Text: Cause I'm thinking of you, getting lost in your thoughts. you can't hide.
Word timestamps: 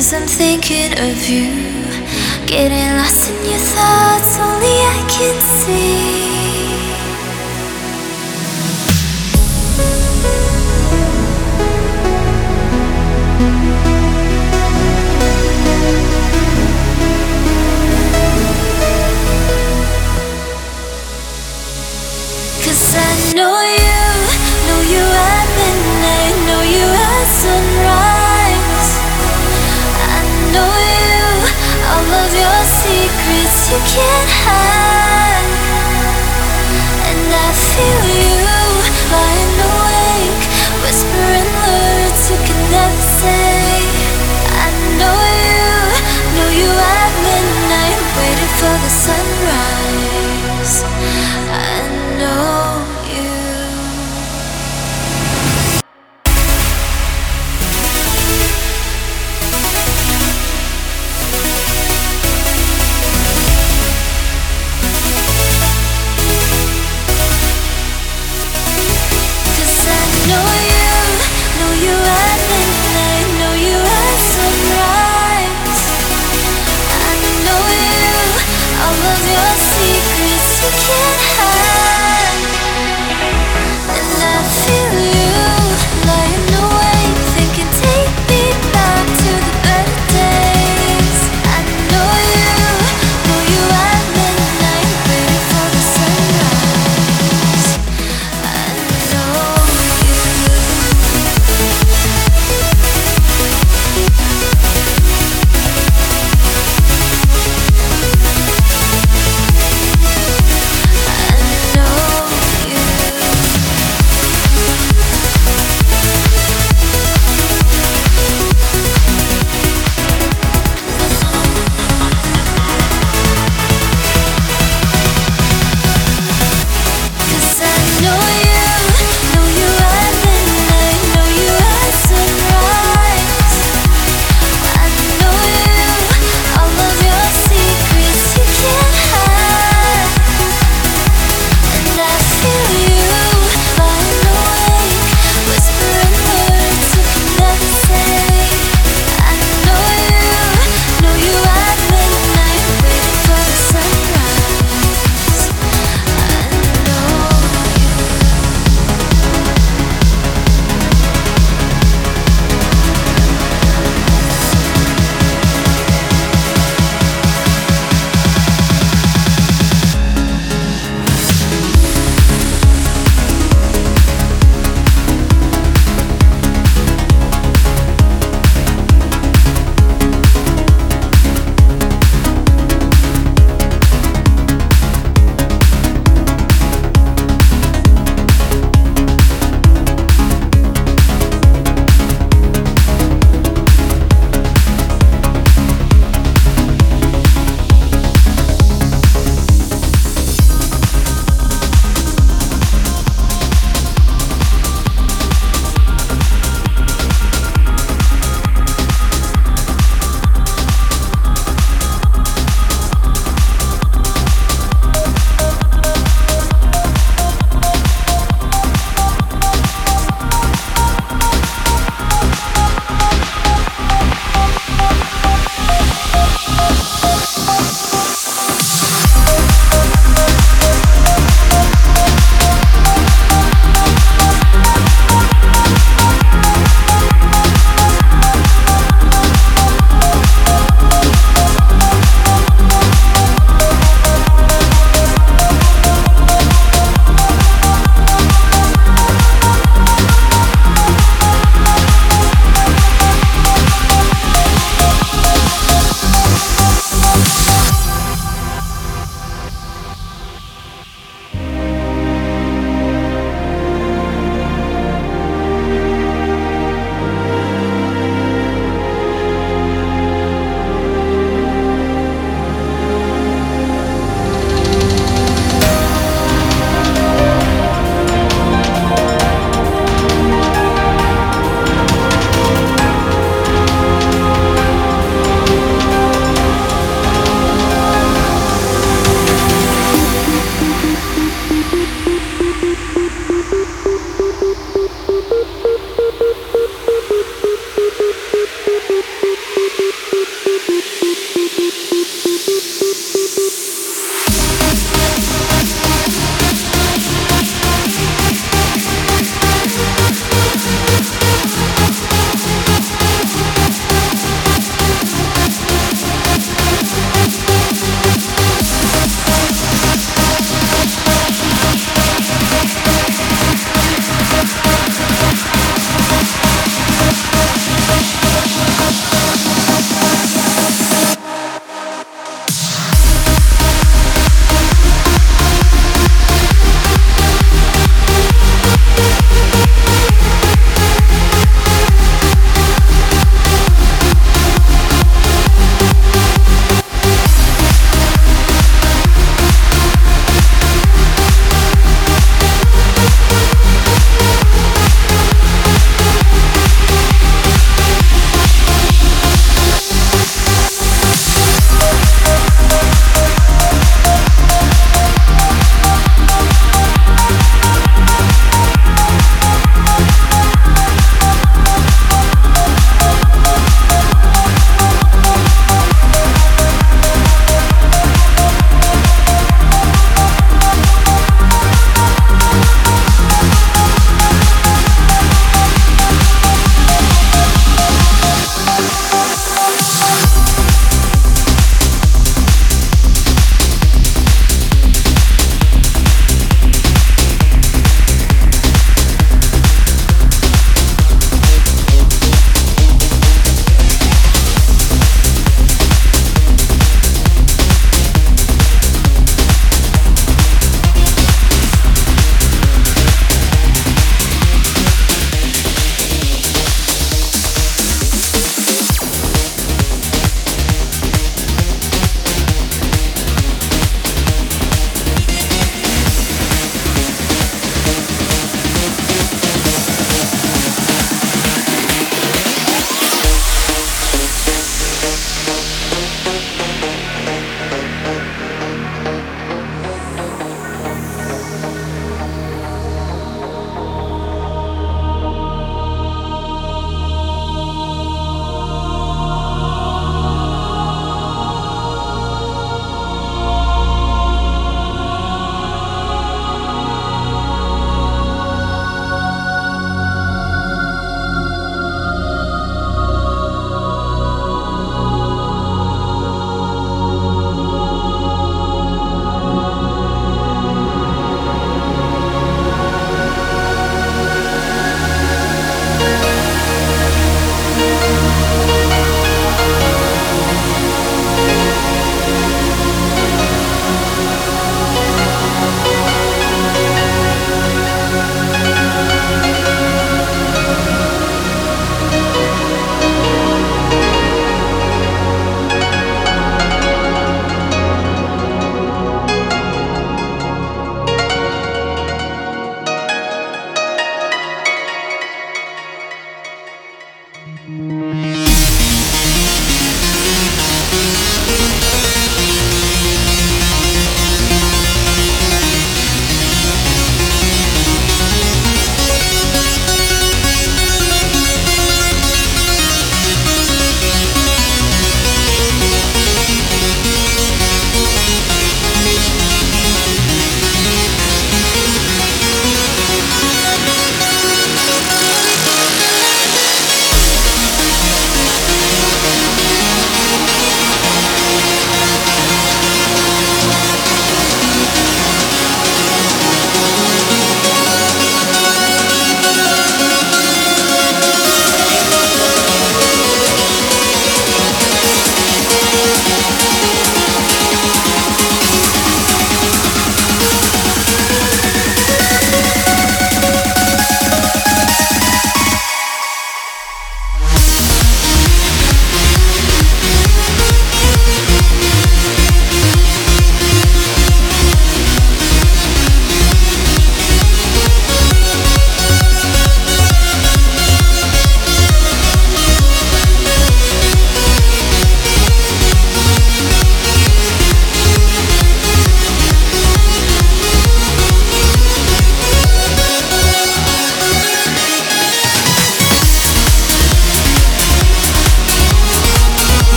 Cause 0.00 0.14
I'm 0.14 0.26
thinking 0.26 0.92
of 0.98 1.28
you, 1.28 1.52
getting 2.46 2.96
lost 2.96 3.28
in 3.28 3.50
your 3.50 3.58
thoughts. 3.58 4.09
you 33.70 33.76
can't 33.76 34.30
hide. 34.30 34.89